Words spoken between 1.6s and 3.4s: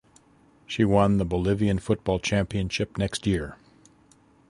football championship next